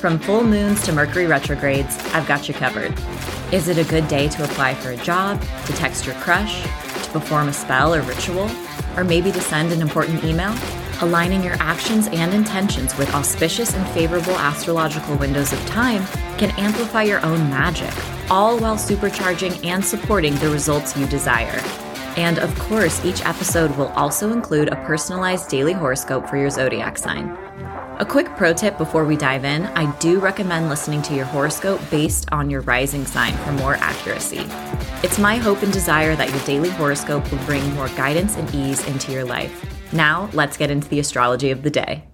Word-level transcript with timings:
From 0.00 0.20
full 0.20 0.44
moons 0.44 0.80
to 0.82 0.92
Mercury 0.92 1.26
retrogrades, 1.26 1.98
I've 2.14 2.28
got 2.28 2.46
you 2.46 2.54
covered. 2.54 2.94
Is 3.52 3.66
it 3.66 3.78
a 3.78 3.90
good 3.90 4.06
day 4.06 4.28
to 4.28 4.44
apply 4.44 4.74
for 4.74 4.90
a 4.90 4.96
job, 4.98 5.42
to 5.66 5.72
text 5.72 6.06
your 6.06 6.14
crush, 6.16 6.62
to 6.62 7.10
perform 7.10 7.48
a 7.48 7.52
spell 7.52 7.92
or 7.92 8.02
ritual, 8.02 8.48
or 8.96 9.02
maybe 9.02 9.32
to 9.32 9.40
send 9.40 9.72
an 9.72 9.82
important 9.82 10.22
email? 10.22 10.54
Aligning 11.00 11.42
your 11.42 11.56
actions 11.58 12.06
and 12.12 12.32
intentions 12.32 12.96
with 12.96 13.12
auspicious 13.12 13.74
and 13.74 13.84
favorable 13.88 14.38
astrological 14.38 15.16
windows 15.16 15.52
of 15.52 15.66
time 15.66 16.04
can 16.38 16.52
amplify 16.60 17.02
your 17.02 17.24
own 17.26 17.50
magic, 17.50 17.92
all 18.30 18.56
while 18.56 18.76
supercharging 18.76 19.64
and 19.64 19.84
supporting 19.84 20.36
the 20.36 20.48
results 20.48 20.96
you 20.96 21.06
desire. 21.08 21.60
And 22.16 22.38
of 22.38 22.56
course, 22.60 23.04
each 23.04 23.26
episode 23.26 23.76
will 23.76 23.88
also 23.88 24.32
include 24.32 24.68
a 24.68 24.76
personalized 24.84 25.48
daily 25.48 25.72
horoscope 25.72 26.28
for 26.28 26.36
your 26.36 26.50
zodiac 26.50 26.98
sign. 26.98 27.47
A 28.00 28.06
quick 28.06 28.28
pro 28.36 28.52
tip 28.52 28.78
before 28.78 29.04
we 29.04 29.16
dive 29.16 29.44
in 29.44 29.64
I 29.66 29.90
do 29.98 30.20
recommend 30.20 30.68
listening 30.68 31.02
to 31.02 31.16
your 31.16 31.24
horoscope 31.24 31.80
based 31.90 32.30
on 32.30 32.48
your 32.48 32.60
rising 32.60 33.04
sign 33.04 33.36
for 33.38 33.50
more 33.50 33.74
accuracy. 33.74 34.46
It's 35.02 35.18
my 35.18 35.34
hope 35.34 35.64
and 35.64 35.72
desire 35.72 36.14
that 36.14 36.30
your 36.30 36.38
daily 36.44 36.68
horoscope 36.68 37.28
will 37.28 37.44
bring 37.44 37.74
more 37.74 37.88
guidance 37.88 38.36
and 38.36 38.54
ease 38.54 38.86
into 38.86 39.10
your 39.10 39.24
life. 39.24 39.92
Now, 39.92 40.30
let's 40.32 40.56
get 40.56 40.70
into 40.70 40.86
the 40.86 41.00
astrology 41.00 41.50
of 41.50 41.64
the 41.64 41.70
day. 41.70 42.04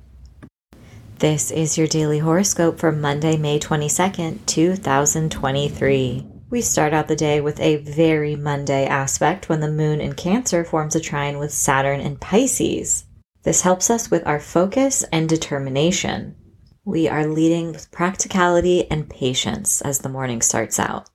This 1.19 1.51
is 1.51 1.77
your 1.77 1.87
daily 1.87 2.21
horoscope 2.21 2.79
for 2.79 2.91
Monday, 2.91 3.37
May 3.37 3.59
22nd, 3.59 4.47
2023. 4.47 6.27
We 6.49 6.61
start 6.63 6.95
out 6.95 7.09
the 7.09 7.15
day 7.15 7.43
with 7.43 7.61
a 7.61 7.77
very 7.77 8.37
Monday 8.37 8.87
aspect 8.87 9.51
when 9.51 9.61
the 9.61 9.71
moon 9.71 10.01
in 10.01 10.15
Cancer 10.15 10.65
forms 10.65 10.97
a 10.97 11.01
trine 11.01 11.37
with 11.37 11.53
Saturn 11.53 12.01
in 12.01 12.17
Pisces. 12.17 13.05
This 13.45 13.61
helps 13.61 13.91
us 13.91 14.11
with 14.11 14.27
our 14.27 14.41
focus 14.41 15.05
and 15.13 15.29
determination. 15.29 16.35
We 16.83 17.09
are 17.09 17.27
leading 17.27 17.73
with 17.73 17.91
practicality 17.91 18.91
and 18.91 19.09
patience 19.09 19.83
as 19.83 19.99
the 19.99 20.09
morning 20.09 20.41
starts 20.41 20.79
out. 20.81 21.11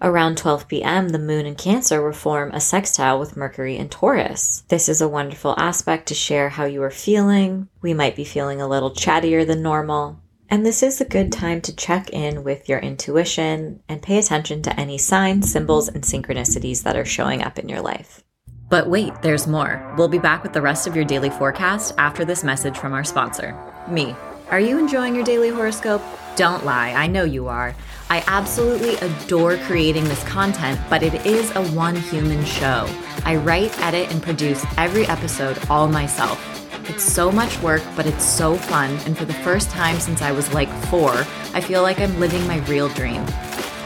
Around 0.00 0.38
12 0.38 0.66
p.m., 0.66 1.10
the 1.10 1.18
moon 1.18 1.44
in 1.44 1.54
Cancer 1.54 2.02
will 2.02 2.14
form 2.14 2.52
a 2.52 2.60
sextile 2.60 3.20
with 3.20 3.36
Mercury 3.36 3.76
in 3.76 3.90
Taurus. 3.90 4.64
This 4.68 4.88
is 4.88 5.02
a 5.02 5.08
wonderful 5.08 5.54
aspect 5.58 6.08
to 6.08 6.14
share 6.14 6.48
how 6.48 6.64
you 6.64 6.82
are 6.82 6.90
feeling. 6.90 7.68
We 7.82 7.92
might 7.92 8.16
be 8.16 8.24
feeling 8.24 8.62
a 8.62 8.68
little 8.68 8.90
chattier 8.90 9.46
than 9.46 9.62
normal. 9.62 10.20
And 10.48 10.64
this 10.64 10.82
is 10.82 11.02
a 11.02 11.06
good 11.06 11.32
time 11.32 11.60
to 11.62 11.76
check 11.76 12.08
in 12.10 12.44
with 12.44 12.66
your 12.66 12.78
intuition 12.78 13.82
and 13.90 14.00
pay 14.00 14.16
attention 14.16 14.62
to 14.62 14.80
any 14.80 14.96
signs, 14.96 15.52
symbols, 15.52 15.88
and 15.88 16.02
synchronicities 16.02 16.82
that 16.84 16.96
are 16.96 17.04
showing 17.04 17.42
up 17.42 17.58
in 17.58 17.68
your 17.68 17.82
life. 17.82 18.23
But 18.68 18.88
wait, 18.88 19.12
there's 19.22 19.46
more. 19.46 19.94
We'll 19.96 20.08
be 20.08 20.18
back 20.18 20.42
with 20.42 20.52
the 20.52 20.62
rest 20.62 20.86
of 20.86 20.96
your 20.96 21.04
daily 21.04 21.30
forecast 21.30 21.94
after 21.98 22.24
this 22.24 22.42
message 22.42 22.76
from 22.76 22.92
our 22.92 23.04
sponsor, 23.04 23.56
me. 23.88 24.16
Are 24.50 24.60
you 24.60 24.78
enjoying 24.78 25.14
your 25.14 25.24
daily 25.24 25.50
horoscope? 25.50 26.02
Don't 26.36 26.64
lie, 26.64 26.90
I 26.92 27.06
know 27.06 27.24
you 27.24 27.46
are. 27.48 27.74
I 28.10 28.24
absolutely 28.26 28.96
adore 28.96 29.56
creating 29.58 30.04
this 30.04 30.22
content, 30.24 30.80
but 30.90 31.02
it 31.02 31.26
is 31.26 31.50
a 31.54 31.66
one 31.68 31.96
human 31.96 32.44
show. 32.44 32.88
I 33.24 33.36
write, 33.36 33.78
edit, 33.80 34.10
and 34.12 34.22
produce 34.22 34.64
every 34.76 35.06
episode 35.06 35.58
all 35.70 35.88
myself. 35.88 36.40
It's 36.88 37.04
so 37.04 37.32
much 37.32 37.58
work, 37.60 37.82
but 37.96 38.06
it's 38.06 38.24
so 38.24 38.56
fun, 38.56 38.90
and 39.06 39.16
for 39.16 39.24
the 39.24 39.32
first 39.32 39.70
time 39.70 39.98
since 39.98 40.20
I 40.20 40.32
was 40.32 40.52
like 40.52 40.68
four, 40.86 41.12
I 41.54 41.60
feel 41.60 41.82
like 41.82 41.98
I'm 42.00 42.18
living 42.20 42.46
my 42.46 42.58
real 42.66 42.88
dream. 42.90 43.24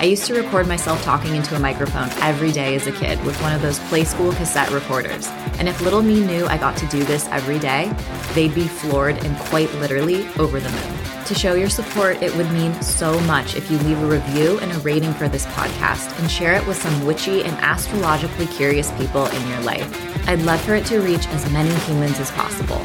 I 0.00 0.04
used 0.04 0.26
to 0.26 0.34
record 0.34 0.68
myself 0.68 1.02
talking 1.02 1.34
into 1.34 1.56
a 1.56 1.58
microphone 1.58 2.08
every 2.22 2.52
day 2.52 2.76
as 2.76 2.86
a 2.86 2.92
kid 2.92 3.20
with 3.24 3.36
one 3.42 3.52
of 3.52 3.60
those 3.60 3.80
play 3.88 4.04
school 4.04 4.30
cassette 4.30 4.70
recorders. 4.70 5.26
And 5.58 5.68
if 5.68 5.80
little 5.80 6.02
me 6.02 6.20
knew 6.20 6.46
I 6.46 6.56
got 6.56 6.76
to 6.76 6.86
do 6.86 7.02
this 7.02 7.26
every 7.32 7.58
day, 7.58 7.92
they'd 8.32 8.54
be 8.54 8.68
floored 8.68 9.16
and 9.24 9.36
quite 9.36 9.74
literally 9.74 10.24
over 10.38 10.60
the 10.60 10.70
moon. 10.70 11.24
To 11.24 11.34
show 11.34 11.54
your 11.54 11.68
support, 11.68 12.22
it 12.22 12.34
would 12.36 12.48
mean 12.52 12.80
so 12.80 13.18
much 13.22 13.56
if 13.56 13.72
you 13.72 13.78
leave 13.78 14.00
a 14.00 14.06
review 14.06 14.60
and 14.60 14.70
a 14.70 14.78
rating 14.78 15.12
for 15.14 15.28
this 15.28 15.46
podcast 15.46 16.16
and 16.20 16.30
share 16.30 16.54
it 16.54 16.64
with 16.68 16.80
some 16.80 17.04
witchy 17.04 17.42
and 17.42 17.58
astrologically 17.58 18.46
curious 18.46 18.92
people 18.92 19.26
in 19.26 19.48
your 19.48 19.60
life. 19.62 20.28
I'd 20.28 20.42
love 20.42 20.60
for 20.60 20.76
it 20.76 20.86
to 20.86 21.00
reach 21.00 21.26
as 21.28 21.50
many 21.50 21.74
humans 21.86 22.20
as 22.20 22.30
possible. 22.30 22.78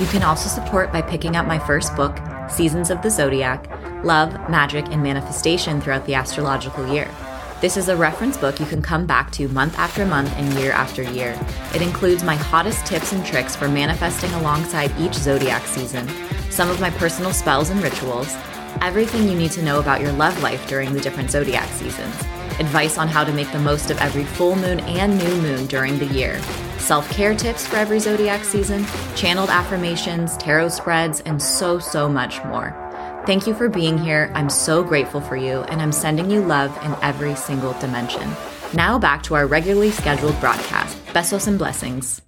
You 0.00 0.06
can 0.06 0.22
also 0.22 0.48
support 0.48 0.92
by 0.92 1.02
picking 1.02 1.34
up 1.34 1.48
my 1.48 1.58
first 1.58 1.96
book, 1.96 2.16
Seasons 2.48 2.90
of 2.90 3.02
the 3.02 3.10
Zodiac 3.10 3.73
Love, 4.04 4.34
Magick, 4.48 4.92
and 4.92 5.02
Manifestation 5.02 5.80
throughout 5.80 6.04
the 6.04 6.14
astrological 6.14 6.86
year. 6.92 7.10
This 7.62 7.78
is 7.78 7.88
a 7.88 7.96
reference 7.96 8.36
book 8.36 8.60
you 8.60 8.66
can 8.66 8.82
come 8.82 9.06
back 9.06 9.30
to 9.32 9.48
month 9.48 9.78
after 9.78 10.04
month 10.04 10.30
and 10.36 10.52
year 10.58 10.72
after 10.72 11.02
year. 11.02 11.38
It 11.74 11.80
includes 11.80 12.22
my 12.22 12.36
hottest 12.36 12.84
tips 12.84 13.12
and 13.12 13.24
tricks 13.24 13.56
for 13.56 13.66
manifesting 13.66 14.30
alongside 14.32 14.92
each 15.00 15.14
zodiac 15.14 15.66
season, 15.66 16.06
some 16.50 16.68
of 16.68 16.80
my 16.80 16.90
personal 16.90 17.32
spells 17.32 17.70
and 17.70 17.82
rituals, 17.82 18.36
everything 18.82 19.26
you 19.26 19.34
need 19.34 19.52
to 19.52 19.62
know 19.62 19.80
about 19.80 20.02
your 20.02 20.12
love 20.12 20.42
life 20.42 20.68
during 20.68 20.92
the 20.92 21.00
different 21.00 21.30
zodiac 21.30 21.68
seasons, 21.70 22.14
advice 22.60 22.98
on 22.98 23.08
how 23.08 23.24
to 23.24 23.32
make 23.32 23.50
the 23.52 23.58
most 23.58 23.90
of 23.90 23.96
every 23.98 24.24
full 24.24 24.56
moon 24.56 24.80
and 24.80 25.16
new 25.16 25.40
moon 25.40 25.66
during 25.66 25.98
the 25.98 26.06
year, 26.06 26.38
self 26.76 27.10
care 27.10 27.34
tips 27.34 27.66
for 27.66 27.76
every 27.76 27.98
zodiac 27.98 28.44
season, 28.44 28.84
channeled 29.16 29.48
affirmations, 29.48 30.36
tarot 30.36 30.68
spreads, 30.68 31.20
and 31.20 31.40
so, 31.40 31.78
so 31.78 32.06
much 32.06 32.44
more. 32.44 32.83
Thank 33.26 33.46
you 33.46 33.54
for 33.54 33.70
being 33.70 33.96
here. 33.96 34.30
I'm 34.34 34.50
so 34.50 34.84
grateful 34.84 35.18
for 35.18 35.34
you, 35.34 35.60
and 35.62 35.80
I'm 35.80 35.92
sending 35.92 36.30
you 36.30 36.42
love 36.42 36.76
in 36.84 36.94
every 37.00 37.34
single 37.34 37.72
dimension. 37.80 38.30
Now 38.74 38.98
back 38.98 39.22
to 39.24 39.34
our 39.34 39.46
regularly 39.46 39.92
scheduled 39.92 40.38
broadcast. 40.40 40.98
Besos 41.06 41.46
and 41.48 41.56
blessings. 41.56 42.20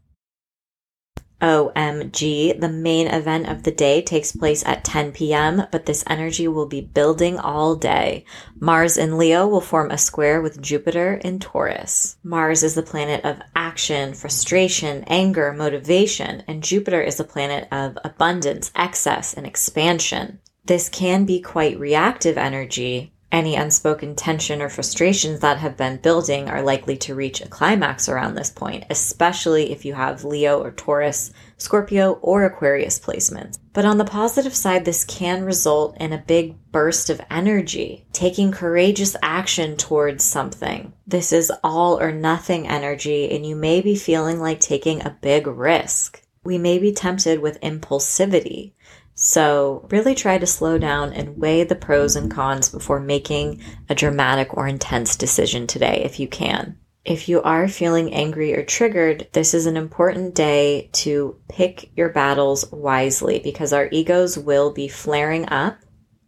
OMG, 1.42 2.58
the 2.58 2.70
main 2.70 3.08
event 3.08 3.46
of 3.46 3.64
the 3.64 3.70
day 3.70 4.00
takes 4.00 4.32
place 4.32 4.64
at 4.64 4.84
10 4.84 5.12
p.m., 5.12 5.66
but 5.70 5.84
this 5.84 6.02
energy 6.06 6.48
will 6.48 6.64
be 6.64 6.80
building 6.80 7.38
all 7.38 7.76
day. 7.76 8.24
Mars 8.58 8.96
in 8.96 9.18
Leo 9.18 9.46
will 9.46 9.60
form 9.60 9.90
a 9.90 9.98
square 9.98 10.40
with 10.40 10.62
Jupiter 10.62 11.20
in 11.22 11.38
Taurus. 11.38 12.16
Mars 12.24 12.62
is 12.62 12.74
the 12.74 12.82
planet 12.82 13.22
of 13.22 13.42
action, 13.54 14.14
frustration, 14.14 15.04
anger, 15.08 15.52
motivation, 15.52 16.42
and 16.48 16.62
Jupiter 16.62 17.02
is 17.02 17.16
the 17.16 17.24
planet 17.24 17.68
of 17.70 17.98
abundance, 18.02 18.70
excess, 18.74 19.34
and 19.34 19.46
expansion. 19.46 20.40
This 20.66 20.88
can 20.88 21.26
be 21.26 21.40
quite 21.40 21.78
reactive 21.78 22.36
energy. 22.36 23.12
Any 23.30 23.54
unspoken 23.54 24.16
tension 24.16 24.60
or 24.60 24.68
frustrations 24.68 25.38
that 25.38 25.58
have 25.58 25.76
been 25.76 25.98
building 25.98 26.48
are 26.48 26.60
likely 26.60 26.96
to 26.98 27.14
reach 27.14 27.40
a 27.40 27.48
climax 27.48 28.08
around 28.08 28.34
this 28.34 28.50
point, 28.50 28.84
especially 28.90 29.70
if 29.70 29.84
you 29.84 29.94
have 29.94 30.24
Leo 30.24 30.60
or 30.60 30.72
Taurus, 30.72 31.32
Scorpio, 31.56 32.14
or 32.14 32.44
Aquarius 32.44 32.98
placements. 32.98 33.58
But 33.74 33.84
on 33.84 33.98
the 33.98 34.04
positive 34.04 34.56
side, 34.56 34.84
this 34.84 35.04
can 35.04 35.44
result 35.44 35.96
in 36.00 36.12
a 36.12 36.18
big 36.18 36.56
burst 36.72 37.10
of 37.10 37.20
energy, 37.30 38.04
taking 38.12 38.50
courageous 38.50 39.14
action 39.22 39.76
towards 39.76 40.24
something. 40.24 40.94
This 41.06 41.32
is 41.32 41.52
all 41.62 42.00
or 42.00 42.10
nothing 42.10 42.66
energy, 42.66 43.30
and 43.30 43.46
you 43.46 43.54
may 43.54 43.80
be 43.82 43.94
feeling 43.94 44.40
like 44.40 44.58
taking 44.58 45.02
a 45.02 45.16
big 45.20 45.46
risk. 45.46 46.22
We 46.42 46.58
may 46.58 46.78
be 46.78 46.92
tempted 46.92 47.40
with 47.40 47.60
impulsivity, 47.60 48.72
so, 49.18 49.88
really 49.90 50.14
try 50.14 50.36
to 50.36 50.46
slow 50.46 50.76
down 50.76 51.14
and 51.14 51.38
weigh 51.38 51.64
the 51.64 51.74
pros 51.74 52.16
and 52.16 52.30
cons 52.30 52.68
before 52.68 53.00
making 53.00 53.62
a 53.88 53.94
dramatic 53.94 54.54
or 54.54 54.68
intense 54.68 55.16
decision 55.16 55.66
today 55.66 56.02
if 56.04 56.20
you 56.20 56.28
can. 56.28 56.76
If 57.02 57.26
you 57.26 57.40
are 57.40 57.66
feeling 57.66 58.12
angry 58.12 58.54
or 58.54 58.62
triggered, 58.62 59.28
this 59.32 59.54
is 59.54 59.64
an 59.64 59.76
important 59.78 60.34
day 60.34 60.90
to 60.94 61.34
pick 61.48 61.90
your 61.96 62.10
battles 62.10 62.70
wisely 62.70 63.38
because 63.38 63.72
our 63.72 63.88
egos 63.90 64.36
will 64.36 64.70
be 64.70 64.86
flaring 64.86 65.48
up 65.48 65.78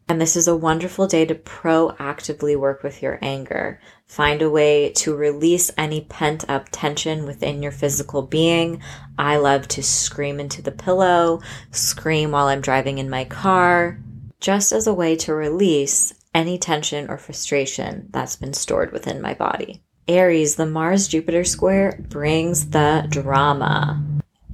and 0.09 0.21
this 0.21 0.37
is 0.37 0.49
a 0.49 0.57
wonderful 0.57 1.07
day 1.07 1.27
to 1.27 1.35
proactively 1.35 2.57
work 2.57 2.83
with 2.83 3.03
your 3.03 3.19
anger. 3.21 3.79
Find 4.07 4.41
a 4.41 4.49
way 4.49 4.91
to 4.97 5.15
release 5.15 5.71
any 5.77 6.01
pent 6.01 6.49
up 6.49 6.69
tension 6.73 7.27
within 7.27 7.63
your 7.63 7.73
physical 7.73 8.23
being. 8.23 8.81
I 9.19 9.37
love 9.37 9.69
to 9.69 9.83
scream 9.83 10.41
into 10.41 10.63
the 10.63 10.73
pillow, 10.73 11.43
scream 11.73 12.31
while 12.31 12.47
I'm 12.47 12.63
driving 12.63 12.97
in 12.97 13.11
my 13.11 13.25
car, 13.25 13.99
just 14.41 14.73
as 14.73 14.87
a 14.87 14.95
way 14.95 15.15
to 15.17 15.35
release 15.35 16.15
any 16.35 16.57
tension 16.57 17.11
or 17.11 17.19
frustration 17.19 18.09
that's 18.11 18.37
been 18.37 18.55
stored 18.55 18.93
within 18.93 19.21
my 19.21 19.35
body. 19.35 19.83
Aries, 20.07 20.57
the 20.57 20.65
Mars 20.65 21.07
Jupiter 21.07 21.45
square 21.45 22.03
brings 22.09 22.71
the 22.71 23.07
drama. 23.11 24.03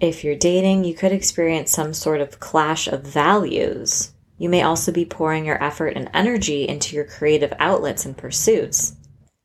If 0.00 0.24
you're 0.24 0.34
dating, 0.34 0.82
you 0.82 0.94
could 0.94 1.12
experience 1.12 1.70
some 1.70 1.94
sort 1.94 2.20
of 2.20 2.40
clash 2.40 2.88
of 2.88 3.02
values 3.02 4.13
you 4.44 4.50
may 4.50 4.60
also 4.62 4.92
be 4.92 5.06
pouring 5.06 5.46
your 5.46 5.60
effort 5.64 5.94
and 5.96 6.10
energy 6.12 6.68
into 6.68 6.94
your 6.94 7.06
creative 7.06 7.54
outlets 7.58 8.04
and 8.04 8.14
pursuits. 8.14 8.94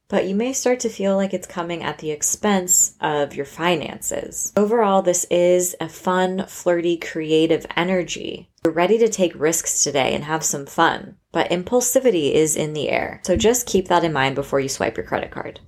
but 0.10 0.28
you 0.28 0.36
may 0.36 0.52
start 0.52 0.80
to 0.82 0.90
feel 0.90 1.16
like 1.16 1.34
it's 1.34 1.48
coming 1.48 1.84
at 1.84 2.00
the 2.00 2.12
expense 2.12 2.96
of 3.00 3.34
your 3.36 3.46
finances. 3.46 4.52
Overall, 4.58 5.02
this 5.04 5.24
is 5.30 5.76
a 5.80 5.88
fun, 5.88 6.46
flirty, 6.48 6.98
creative 6.98 7.66
energy. 7.78 8.50
You're 8.66 8.74
ready 8.74 8.98
to 8.98 9.08
take 9.08 9.40
risks 9.40 9.84
today 9.84 10.14
and 10.16 10.24
have 10.24 10.44
some 10.44 10.66
fun, 10.66 11.16
but 11.32 11.50
impulsivity 11.52 12.34
is 12.34 12.56
in 12.58 12.74
the 12.74 12.90
air. 12.90 13.22
So 13.24 13.38
just 13.38 13.68
keep 13.68 13.88
that 13.88 14.04
in 14.04 14.12
mind 14.12 14.36
before 14.36 14.60
you 14.60 14.68
swipe 14.68 14.98
your 14.98 15.06
credit 15.06 15.32
card. 15.32 15.60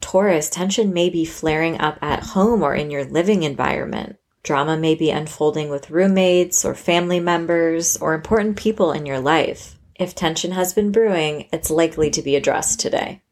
Taurus, 0.00 0.50
tension 0.50 0.92
may 0.92 1.08
be 1.10 1.24
flaring 1.24 1.80
up 1.80 1.98
at 2.00 2.22
home 2.22 2.62
or 2.62 2.74
in 2.74 2.90
your 2.90 3.04
living 3.06 3.42
environment. 3.42 4.16
Drama 4.42 4.76
may 4.76 4.94
be 4.94 5.10
unfolding 5.10 5.68
with 5.68 5.90
roommates 5.90 6.64
or 6.64 6.74
family 6.74 7.20
members 7.20 7.96
or 7.98 8.14
important 8.14 8.56
people 8.56 8.92
in 8.92 9.06
your 9.06 9.20
life. 9.20 9.78
If 9.94 10.14
tension 10.14 10.52
has 10.52 10.72
been 10.72 10.92
brewing, 10.92 11.48
it's 11.52 11.70
likely 11.70 12.10
to 12.10 12.22
be 12.22 12.36
addressed 12.36 12.80
today. 12.80 13.22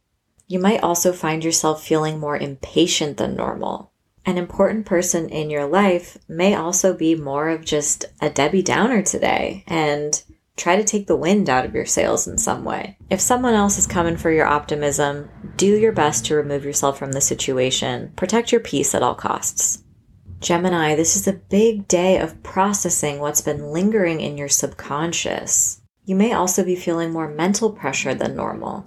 You 0.48 0.58
might 0.58 0.82
also 0.82 1.12
find 1.12 1.44
yourself 1.44 1.82
feeling 1.84 2.18
more 2.18 2.36
impatient 2.36 3.16
than 3.16 3.34
normal. 3.36 3.92
An 4.24 4.38
important 4.38 4.86
person 4.86 5.28
in 5.28 5.50
your 5.50 5.66
life 5.66 6.18
may 6.28 6.54
also 6.54 6.92
be 6.92 7.14
more 7.14 7.48
of 7.48 7.64
just 7.64 8.04
a 8.20 8.28
Debbie 8.28 8.62
Downer 8.62 9.02
today 9.02 9.64
and 9.68 10.22
try 10.56 10.74
to 10.76 10.84
take 10.84 11.06
the 11.06 11.16
wind 11.16 11.48
out 11.48 11.64
of 11.64 11.74
your 11.74 11.86
sails 11.86 12.26
in 12.26 12.38
some 12.38 12.64
way. 12.64 12.96
If 13.10 13.20
someone 13.20 13.54
else 13.54 13.78
is 13.78 13.86
coming 13.86 14.16
for 14.16 14.30
your 14.30 14.46
optimism, 14.46 15.28
do 15.56 15.66
your 15.66 15.92
best 15.92 16.26
to 16.26 16.34
remove 16.34 16.64
yourself 16.64 16.98
from 16.98 17.12
the 17.12 17.20
situation. 17.20 18.12
Protect 18.16 18.50
your 18.50 18.60
peace 18.60 18.94
at 18.94 19.02
all 19.02 19.14
costs. 19.14 19.82
Gemini, 20.46 20.94
this 20.94 21.16
is 21.16 21.26
a 21.26 21.32
big 21.32 21.88
day 21.88 22.18
of 22.20 22.40
processing 22.44 23.18
what's 23.18 23.40
been 23.40 23.72
lingering 23.72 24.20
in 24.20 24.38
your 24.38 24.46
subconscious. 24.46 25.80
You 26.04 26.14
may 26.14 26.34
also 26.34 26.62
be 26.64 26.76
feeling 26.76 27.10
more 27.10 27.26
mental 27.26 27.72
pressure 27.72 28.14
than 28.14 28.36
normal. 28.36 28.84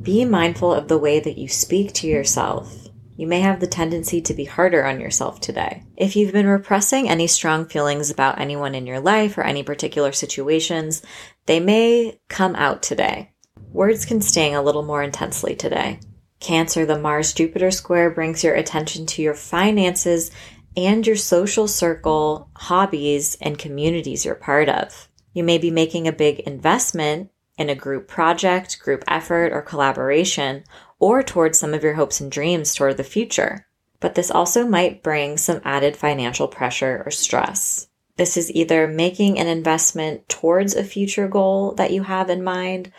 Be 0.00 0.24
mindful 0.24 0.72
of 0.72 0.88
the 0.88 0.96
way 0.96 1.20
that 1.20 1.36
you 1.36 1.46
speak 1.46 1.92
to 1.92 2.06
yourself. 2.06 2.88
You 3.18 3.26
may 3.26 3.40
have 3.40 3.60
the 3.60 3.66
tendency 3.66 4.22
to 4.22 4.32
be 4.32 4.46
harder 4.46 4.86
on 4.86 4.98
yourself 4.98 5.42
today. 5.42 5.82
If 5.94 6.16
you've 6.16 6.32
been 6.32 6.46
repressing 6.46 7.06
any 7.06 7.26
strong 7.26 7.66
feelings 7.66 8.08
about 8.08 8.40
anyone 8.40 8.74
in 8.74 8.86
your 8.86 9.00
life 9.00 9.36
or 9.36 9.42
any 9.42 9.62
particular 9.62 10.12
situations, 10.12 11.02
they 11.44 11.60
may 11.60 12.18
come 12.30 12.56
out 12.56 12.82
today. 12.82 13.34
Words 13.74 14.06
can 14.06 14.22
sting 14.22 14.54
a 14.54 14.62
little 14.62 14.82
more 14.82 15.02
intensely 15.02 15.54
today. 15.54 16.00
Cancer, 16.40 16.86
the 16.86 16.98
Mars 16.98 17.34
Jupiter 17.34 17.70
square 17.70 18.10
brings 18.10 18.42
your 18.42 18.54
attention 18.54 19.04
to 19.06 19.22
your 19.22 19.34
finances 19.34 20.30
and 20.76 21.06
your 21.06 21.16
social 21.16 21.68
circle, 21.68 22.50
hobbies, 22.56 23.36
and 23.40 23.58
communities 23.58 24.24
you're 24.24 24.34
part 24.34 24.68
of. 24.68 25.08
You 25.32 25.44
may 25.44 25.58
be 25.58 25.70
making 25.70 26.06
a 26.08 26.12
big 26.12 26.40
investment 26.40 27.30
in 27.56 27.70
a 27.70 27.74
group 27.74 28.08
project, 28.08 28.80
group 28.80 29.04
effort, 29.06 29.52
or 29.52 29.62
collaboration, 29.62 30.64
or 30.98 31.22
towards 31.22 31.58
some 31.58 31.74
of 31.74 31.82
your 31.82 31.94
hopes 31.94 32.20
and 32.20 32.30
dreams 32.30 32.74
toward 32.74 32.96
the 32.96 33.04
future. 33.04 33.66
But 34.00 34.14
this 34.14 34.30
also 34.30 34.66
might 34.66 35.02
bring 35.02 35.36
some 35.36 35.60
added 35.64 35.96
financial 35.96 36.48
pressure 36.48 37.02
or 37.06 37.10
stress. 37.10 37.88
This 38.16 38.36
is 38.36 38.52
either 38.52 38.86
making 38.86 39.38
an 39.38 39.46
investment 39.46 40.28
towards 40.28 40.74
a 40.74 40.84
future 40.84 41.28
goal 41.28 41.72
that 41.74 41.90
you 41.90 42.04
have 42.04 42.30
in 42.30 42.44
mind, 42.44 42.92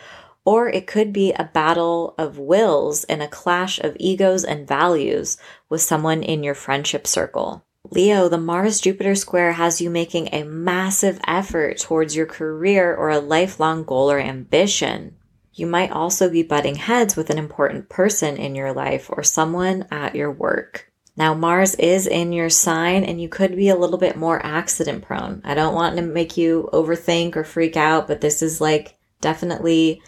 or 0.44 0.68
it 0.68 0.86
could 0.86 1.12
be 1.12 1.32
a 1.32 1.50
battle 1.52 2.14
of 2.18 2.38
wills 2.38 3.04
and 3.04 3.22
a 3.22 3.28
clash 3.28 3.78
of 3.80 3.96
egos 3.98 4.44
and 4.44 4.68
values 4.68 5.38
with 5.68 5.82
someone 5.82 6.22
in 6.22 6.42
your 6.42 6.54
friendship 6.54 7.06
circle. 7.06 7.65
Leo, 7.90 8.28
the 8.28 8.38
Mars 8.38 8.80
Jupiter 8.80 9.14
square 9.14 9.52
has 9.52 9.80
you 9.80 9.90
making 9.90 10.28
a 10.32 10.44
massive 10.44 11.20
effort 11.26 11.78
towards 11.78 12.16
your 12.16 12.26
career 12.26 12.94
or 12.94 13.10
a 13.10 13.20
lifelong 13.20 13.84
goal 13.84 14.10
or 14.10 14.18
ambition. 14.18 15.16
You 15.54 15.66
might 15.66 15.90
also 15.90 16.28
be 16.28 16.42
butting 16.42 16.74
heads 16.74 17.16
with 17.16 17.30
an 17.30 17.38
important 17.38 17.88
person 17.88 18.36
in 18.36 18.54
your 18.54 18.72
life 18.72 19.08
or 19.10 19.22
someone 19.22 19.86
at 19.90 20.14
your 20.14 20.30
work. 20.30 20.90
Now, 21.16 21.32
Mars 21.32 21.74
is 21.76 22.06
in 22.06 22.32
your 22.32 22.50
sign 22.50 23.04
and 23.04 23.20
you 23.20 23.28
could 23.28 23.56
be 23.56 23.70
a 23.70 23.76
little 23.76 23.98
bit 23.98 24.16
more 24.16 24.44
accident 24.44 25.04
prone. 25.04 25.40
I 25.44 25.54
don't 25.54 25.74
want 25.74 25.96
to 25.96 26.02
make 26.02 26.36
you 26.36 26.68
overthink 26.72 27.36
or 27.36 27.44
freak 27.44 27.76
out, 27.76 28.06
but 28.06 28.20
this 28.20 28.42
is 28.42 28.60
like 28.60 28.98
definitely 29.20 30.02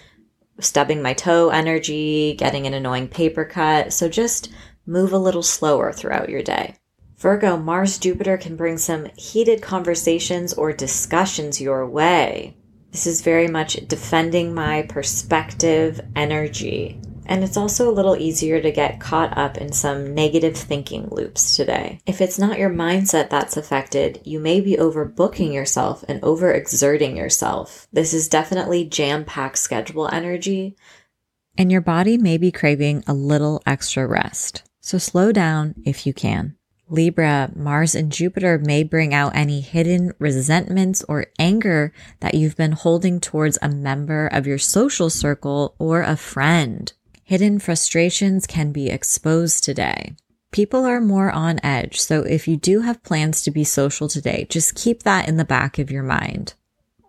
stubbing 0.61 1.01
my 1.01 1.15
toe 1.15 1.49
energy, 1.49 2.35
getting 2.35 2.67
an 2.67 2.75
annoying 2.75 3.09
paper 3.09 3.45
cut. 3.45 3.93
So 3.93 4.09
just 4.09 4.51
move 4.85 5.13
a 5.13 5.19
little 5.19 5.43
slower 5.43 5.93
throughout 5.93 6.29
your 6.29 6.43
day. 6.43 6.78
Virgo, 7.19 7.57
Mars 7.57 7.99
Jupiter 7.99 8.37
can 8.37 8.55
bring 8.55 8.79
some 8.79 9.09
heated 9.17 9.61
conversations 9.61 10.55
or 10.55 10.73
discussions 10.73 11.61
your 11.61 11.85
way. 11.85 12.57
This 12.93 13.09
is 13.09 13.23
very 13.23 13.49
much 13.49 13.75
defending 13.89 14.55
my 14.55 14.83
perspective 14.83 16.01
energy. 16.15 17.01
And 17.27 17.43
it's 17.43 17.57
also 17.57 17.91
a 17.91 17.93
little 17.93 18.17
easier 18.17 18.61
to 18.63 18.71
get 18.71 19.01
caught 19.01 19.37
up 19.37 19.59
in 19.59 19.73
some 19.73 20.15
negative 20.15 20.57
thinking 20.57 21.09
loops 21.11 21.57
today. 21.57 22.01
If 22.07 22.21
it's 22.21 22.39
not 22.39 22.59
your 22.59 22.71
mindset 22.71 23.31
that's 23.31 23.57
affected, 23.57 24.21
you 24.25 24.39
may 24.39 24.61
be 24.61 24.77
overbooking 24.77 25.53
yourself 25.53 26.05
and 26.09 26.23
overexerting 26.23 27.17
yourself. 27.17 27.89
This 27.93 28.15
is 28.15 28.29
definitely 28.29 28.85
jam 28.85 29.25
packed 29.25 29.59
schedule 29.59 30.09
energy. 30.11 30.77
And 31.59 31.73
your 31.73 31.81
body 31.81 32.17
may 32.17 32.39
be 32.39 32.53
craving 32.53 33.03
a 33.09 33.13
little 33.13 33.61
extra 33.67 34.07
rest. 34.07 34.63
So 34.81 34.99
slow 34.99 35.33
down 35.33 35.75
if 35.85 36.07
you 36.07 36.15
can. 36.15 36.58
Libra, 36.91 37.51
Mars 37.55 37.95
and 37.95 38.11
Jupiter 38.11 38.59
may 38.59 38.83
bring 38.83 39.13
out 39.13 39.37
any 39.37 39.61
hidden 39.61 40.13
resentments 40.19 41.05
or 41.09 41.27
anger 41.39 41.93
that 42.21 42.35
you've 42.35 42.57
been 42.57 42.73
holding 42.73 43.21
towards 43.21 43.59
a 43.61 43.69
member 43.69 44.27
of 44.27 44.47
your 44.47 44.59
social 44.59 45.11
circle 45.11 45.75
or 45.79 46.03
a 46.03 46.17
friend. 46.17 46.93
Hidden 47.25 47.59
frustrations 47.59 48.47
can 48.47 48.73
be 48.73 48.89
exposed 48.89 49.65
today. 49.65 50.15
People 50.51 50.87
are 50.87 51.01
more 51.01 51.31
on 51.31 51.61
edge, 51.63 52.01
so 52.01 52.23
if 52.23 52.49
you 52.49 52.57
do 52.57 52.81
have 52.81 53.03
plans 53.03 53.43
to 53.43 53.51
be 53.51 53.65
social 53.65 54.09
today, 54.09 54.47
just 54.49 54.75
keep 54.75 55.03
that 55.03 55.29
in 55.29 55.37
the 55.37 55.45
back 55.45 55.79
of 55.79 55.91
your 55.91 56.03
mind. 56.03 56.55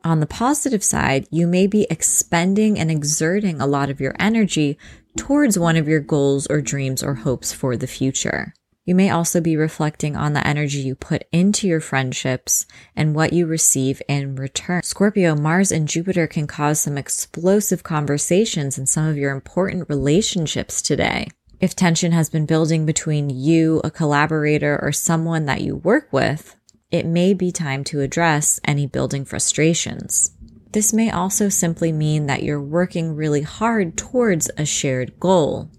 On 0.04 0.20
the 0.20 0.26
positive 0.26 0.84
side, 0.84 1.26
you 1.32 1.48
may 1.48 1.68
be 1.68 1.88
expending 1.90 2.78
and 2.78 2.92
exerting 2.92 3.62
a 3.62 3.68
lot 3.68 3.90
of 3.90 4.02
your 4.02 4.16
energy 4.20 4.78
towards 5.18 5.58
one 5.58 5.78
of 5.78 5.88
your 5.88 6.00
goals 6.02 6.48
or 6.48 6.60
dreams 6.62 7.02
or 7.02 7.16
hopes 7.16 7.54
for 7.54 7.78
the 7.78 7.88
future. 7.88 8.54
You 8.90 8.96
may 8.96 9.12
also 9.12 9.40
be 9.40 9.56
reflecting 9.56 10.16
on 10.16 10.34
the 10.34 10.48
energy 10.48 10.80
you 10.80 10.96
put 10.96 11.26
into 11.32 11.68
your 11.68 11.80
friendships 11.80 12.66
and 12.96 13.14
what 13.14 13.34
you 13.34 13.46
receive 13.46 14.02
in 14.08 14.34
return. 14.34 14.82
Scorpio, 14.82 15.36
Mars 15.36 15.72
and 15.72 15.88
Jupiter 15.88 16.26
can 16.26 16.48
cause 16.48 16.80
some 16.80 16.98
explosive 16.98 17.84
conversations 17.84 18.80
in 18.80 18.88
some 18.88 19.06
of 19.06 19.16
your 19.16 19.32
important 19.32 19.88
relationships 19.90 20.82
today. 20.82 21.28
If 21.60 21.76
tension 21.76 22.14
has 22.14 22.32
been 22.32 22.48
building 22.48 22.88
between 22.88 23.30
you, 23.30 23.80
a 23.84 23.92
collaborator, 23.92 24.80
or 24.82 24.92
someone 24.92 25.46
that 25.46 25.62
you 25.62 25.76
work 25.76 26.12
with, 26.12 26.56
it 26.90 27.06
may 27.06 27.36
be 27.36 27.52
time 27.52 27.84
to 27.84 28.02
address 28.02 28.60
any 28.66 28.88
building 28.88 29.24
frustrations. 29.24 30.32
This 30.72 30.94
may 30.94 31.12
also 31.12 31.48
simply 31.48 31.92
mean 31.92 32.26
that 32.26 32.42
you're 32.42 32.60
working 32.60 33.16
really 33.16 33.44
hard 33.44 33.98
towards 33.98 34.50
a 34.58 34.66
shared 34.66 35.20
goal 35.20 35.70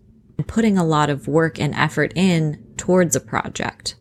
putting 0.47 0.79
a 0.79 0.85
lot 0.85 1.11
of 1.11 1.29
work 1.29 1.59
and 1.61 1.75
effort 1.75 2.13
in 2.17 2.65
towards 2.77 3.17
a 3.17 3.21
project 3.21 3.97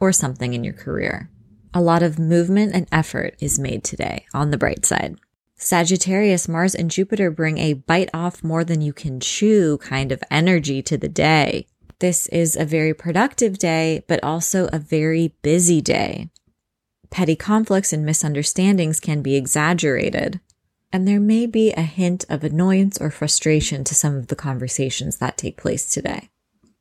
or 0.00 0.12
something 0.12 0.54
in 0.54 0.64
your 0.64 0.74
career. 0.74 1.30
A 1.74 1.80
lot 1.80 2.02
of 2.02 2.18
movement 2.18 2.74
and 2.74 2.86
effort 2.90 3.36
is 3.38 3.58
made 3.58 3.84
today 3.84 4.26
on 4.32 4.50
the 4.50 4.58
bright 4.58 4.86
side. 4.86 5.18
Sagittarius, 5.56 6.48
Mars 6.48 6.74
and 6.74 6.90
Jupiter 6.90 7.30
bring 7.30 7.58
a 7.58 7.74
bite 7.74 8.10
off 8.12 8.44
more 8.44 8.62
than 8.64 8.82
you 8.82 8.92
can 8.92 9.20
chew 9.20 9.78
kind 9.78 10.12
of 10.12 10.22
energy 10.30 10.82
to 10.82 10.98
the 10.98 11.08
day. 11.08 11.66
This 11.98 12.26
is 12.28 12.56
a 12.56 12.66
very 12.66 12.92
productive 12.92 13.58
day, 13.58 14.04
but 14.06 14.22
also 14.22 14.68
a 14.70 14.78
very 14.78 15.34
busy 15.40 15.80
day. 15.80 16.28
Petty 17.08 17.36
conflicts 17.36 17.92
and 17.92 18.04
misunderstandings 18.04 19.00
can 19.00 19.22
be 19.22 19.34
exaggerated, 19.34 20.40
and 20.92 21.06
there 21.06 21.20
may 21.20 21.46
be 21.46 21.72
a 21.72 21.82
hint 21.82 22.24
of 22.28 22.44
annoyance 22.44 22.98
or 23.00 23.10
frustration 23.10 23.84
to 23.84 23.94
some 23.94 24.16
of 24.16 24.28
the 24.28 24.36
conversations 24.36 25.18
that 25.18 25.36
take 25.36 25.56
place 25.56 25.88
today. 25.88 26.28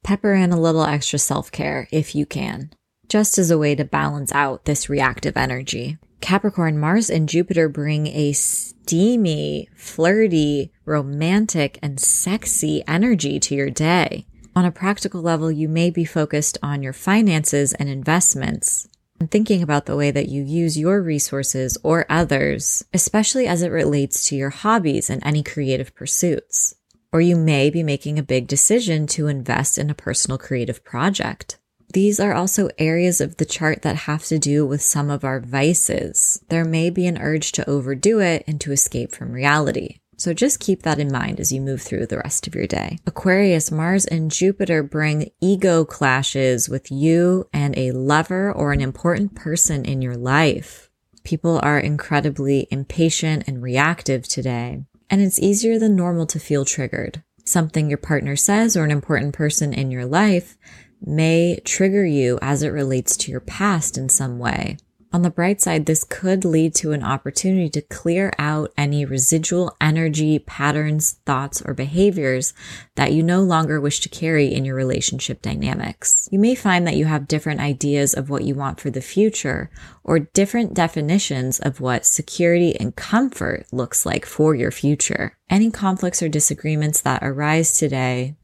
Pepper 0.03 0.33
in 0.33 0.51
a 0.51 0.59
little 0.59 0.83
extra 0.83 1.19
self 1.19 1.51
care 1.51 1.87
if 1.91 2.15
you 2.15 2.25
can, 2.25 2.71
just 3.09 3.37
as 3.37 3.49
a 3.49 3.57
way 3.57 3.75
to 3.75 3.83
balance 3.83 4.31
out 4.31 4.65
this 4.65 4.89
reactive 4.89 5.35
energy. 5.35 5.97
Capricorn, 6.21 6.79
Mars, 6.79 7.09
and 7.09 7.29
Jupiter 7.29 7.67
bring 7.69 8.07
a 8.07 8.33
steamy, 8.33 9.67
flirty, 9.75 10.71
romantic, 10.85 11.77
and 11.81 11.99
sexy 11.99 12.83
energy 12.87 13.39
to 13.39 13.55
your 13.55 13.69
day. 13.69 14.25
On 14.55 14.63
a 14.63 14.71
practical 14.71 15.21
level, 15.21 15.51
you 15.51 15.67
may 15.67 15.89
be 15.89 16.05
focused 16.05 16.57
on 16.63 16.81
your 16.81 16.93
finances 16.93 17.73
and 17.73 17.89
investments 17.89 18.87
and 19.19 19.31
thinking 19.31 19.63
about 19.63 19.85
the 19.85 19.95
way 19.95 20.11
that 20.11 20.29
you 20.29 20.43
use 20.43 20.77
your 20.77 21.01
resources 21.01 21.77
or 21.83 22.05
others, 22.09 22.83
especially 22.93 23.47
as 23.47 23.61
it 23.61 23.71
relates 23.71 24.27
to 24.27 24.35
your 24.35 24.49
hobbies 24.49 25.09
and 25.09 25.25
any 25.25 25.43
creative 25.43 25.95
pursuits 25.95 26.75
or 27.15 27.21
you 27.21 27.37
may 27.37 27.69
be 27.69 27.81
making 27.81 28.19
a 28.19 28.23
big 28.23 28.45
decision 28.45 29.07
to 29.07 29.27
invest 29.27 29.77
in 29.77 29.89
a 29.89 29.95
personal 29.95 30.37
creative 30.37 30.83
project. 30.83 31.57
These 31.93 32.19
are 32.19 32.33
also 32.33 32.67
areas 32.77 33.21
of 33.21 33.37
the 33.37 33.45
chart 33.45 33.83
that 33.83 33.95
have 33.95 34.25
to 34.25 34.37
do 34.37 34.65
with 34.65 34.81
some 34.81 35.09
of 35.09 35.23
our 35.23 35.39
vices. 35.39 36.43
There 36.49 36.65
may 36.65 36.89
be 36.89 37.07
an 37.07 37.17
urge 37.17 37.53
to 37.53 37.69
overdo 37.69 38.19
it 38.19 38.43
and 38.47 38.59
to 38.59 38.73
escape 38.73 39.15
from 39.15 39.31
reality. 39.31 39.99
So 40.17 40.33
just 40.33 40.59
keep 40.59 40.83
that 40.83 40.99
in 40.99 41.11
mind 41.11 41.39
as 41.39 41.51
you 41.51 41.61
move 41.61 41.81
through 41.81 42.07
the 42.07 42.17
rest 42.17 42.47
of 42.47 42.55
your 42.55 42.67
day. 42.67 42.99
Aquarius, 43.05 43.71
Mars 43.71 44.05
and 44.05 44.31
Jupiter 44.31 44.81
bring 44.81 45.31
ego 45.41 45.85
clashes 45.85 46.69
with 46.69 46.91
you 46.91 47.49
and 47.53 47.77
a 47.77 47.91
lover 47.91 48.51
or 48.51 48.71
an 48.71 48.81
important 48.81 49.35
person 49.35 49.85
in 49.85 50.01
your 50.01 50.15
life. 50.15 50.89
People 51.23 51.59
are 51.63 51.79
incredibly 51.79 52.67
impatient 52.71 53.43
and 53.47 53.61
reactive 53.61 54.27
today, 54.27 54.83
and 55.09 55.21
it's 55.21 55.39
easier 55.39 55.79
than 55.79 55.95
normal 55.95 56.27
to 56.27 56.39
feel 56.39 56.65
triggered. 56.65 57.23
Something 57.43 57.89
your 57.89 57.97
partner 57.97 58.35
says 58.35 58.77
or 58.77 58.83
an 58.83 58.91
important 58.91 59.33
person 59.33 59.73
in 59.73 59.91
your 59.91 60.05
life 60.05 60.57
may 61.01 61.59
trigger 61.63 62.05
you 62.05 62.39
as 62.41 62.63
it 62.63 62.69
relates 62.69 63.17
to 63.17 63.31
your 63.31 63.39
past 63.39 63.97
in 63.97 64.09
some 64.09 64.39
way. 64.39 64.77
On 65.15 65.21
the 65.21 65.29
bright 65.29 65.61
side, 65.61 65.85
this 65.85 66.03
could 66.03 66.43
lead 66.43 66.75
to 66.75 66.91
an 66.91 67.01
opportunity 67.01 67.69
to 67.69 67.81
clear 67.81 68.33
out 68.37 68.73
any 68.77 69.05
residual 69.05 69.73
energy, 69.79 70.39
patterns, 70.39 71.19
thoughts, 71.25 71.61
or 71.61 71.73
behaviors 71.73 72.53
that 72.95 73.13
you 73.13 73.23
no 73.23 73.41
longer 73.41 73.79
wish 73.79 74.01
to 74.01 74.09
carry 74.09 74.53
in 74.53 74.65
your 74.65 74.75
relationship 74.75 75.41
dynamics. 75.41 76.27
You 76.33 76.39
may 76.39 76.53
find 76.53 76.85
that 76.85 76.97
you 76.97 77.05
have 77.05 77.29
different 77.29 77.61
ideas 77.61 78.13
of 78.13 78.29
what 78.29 78.43
you 78.43 78.55
want 78.55 78.81
for 78.81 78.89
the 78.89 78.99
future 78.99 79.69
or 80.03 80.19
different 80.19 80.73
definitions 80.73 81.61
of 81.61 81.79
what 81.79 82.05
security 82.05 82.77
and 82.77 82.93
comfort 82.93 83.67
looks 83.71 84.05
like 84.05 84.25
for 84.25 84.53
your 84.53 84.69
future. 84.69 85.37
Any 85.49 85.71
conflicts 85.71 86.21
or 86.21 86.27
disagreements 86.27 86.99
that 86.99 87.23
arise 87.23 87.77
today 87.77 88.35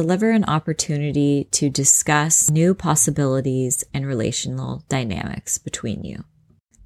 deliver 0.00 0.30
an 0.30 0.46
opportunity 0.46 1.46
to 1.50 1.68
discuss 1.68 2.48
new 2.48 2.72
possibilities 2.72 3.84
and 3.92 4.06
relational 4.06 4.82
dynamics 4.88 5.58
between 5.58 6.02
you. 6.04 6.24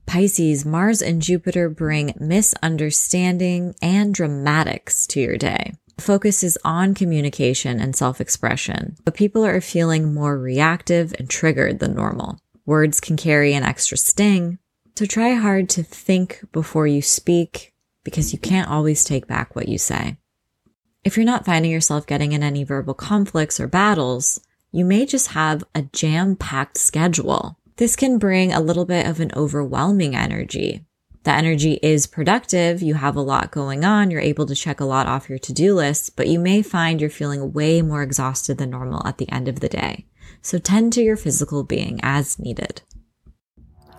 Pisces, 0.04 0.66
Mars 0.66 1.00
and 1.00 1.23
Jupiter 1.23 1.68
bring 1.68 2.12
misunderstanding 2.18 3.76
and 3.80 4.12
dramatics 4.12 5.06
to 5.06 5.21
your 5.21 5.37
day. 5.37 5.75
focus 5.97 6.42
is 6.42 6.59
on 6.64 6.92
communication 6.92 7.78
and 7.78 7.94
self 7.94 8.21
expression, 8.21 8.97
but 9.04 9.14
people 9.14 9.44
are 9.47 9.61
feeling 9.61 10.12
more 10.12 10.37
reactive 10.37 11.14
and 11.16 11.30
triggered 11.30 11.78
than 11.78 11.94
normal. 11.94 12.40
Words 12.66 13.00
can 13.00 13.16
carry 13.16 13.54
an 13.54 13.62
extra 13.62 13.97
sting, 13.97 14.59
so 14.99 15.06
try 15.06 15.35
hard 15.35 15.68
to 15.68 15.85
think 15.85 16.40
before 16.50 16.88
you 16.88 17.00
speak 17.00 17.73
because 18.02 18.33
you 18.33 18.40
can't 18.40 18.68
always 18.68 19.04
take 19.04 19.28
back 19.28 19.54
what 19.54 19.68
you 19.68 19.78
say. 19.78 20.16
If 21.05 21.19
you're 21.19 21.27
not 21.27 21.45
finding 21.45 21.71
yourself 21.71 22.07
getting 22.07 22.33
in 22.33 22.43
any 22.43 22.65
verbal 22.65 22.95
conflicts 22.95 23.61
or 23.61 23.67
battles, 23.67 24.41
you 24.73 24.87
may 24.87 25.05
just 25.05 25.29
have 25.29 25.63
a 25.75 25.83
jam 25.83 26.35
packed 26.35 26.79
schedule. 26.79 27.59
This 27.77 27.95
can 27.95 28.19
bring 28.19 28.55
a 28.55 28.61
little 28.61 28.87
bit 28.87 29.07
of 29.07 29.21
an 29.21 29.31
overwhelming 29.37 30.17
energy. 30.17 30.87
The 31.25 31.33
energy 31.33 31.79
is 31.83 32.07
productive. 32.07 32.81
You 32.81 32.95
have 32.95 33.17
a 33.17 33.21
lot 33.21 33.51
going 33.51 33.85
on. 33.85 34.11
You're 34.11 34.21
able 34.21 34.47
to 34.47 34.55
check 34.55 34.81
a 34.81 34.87
lot 34.87 35.07
off 35.07 35.29
your 35.29 35.39
to 35.41 35.53
do 35.53 35.75
list, 35.75 36.17
but 36.17 36.29
you 36.29 36.39
may 36.39 36.63
find 36.63 37.03
you're 37.03 37.11
feeling 37.11 37.53
way 37.53 37.83
more 37.83 38.03
exhausted 38.03 38.57
than 38.57 38.71
normal 38.71 39.07
at 39.07 39.19
the 39.19 39.31
end 39.31 39.47
of 39.47 39.61
the 39.61 39.69
day. 39.69 40.07
So 40.41 40.59
tend 40.59 40.95
to 40.95 41.03
your 41.03 41.17
physical 41.17 41.65
being 41.65 42.01
as 42.03 42.39
needed. 42.39 42.81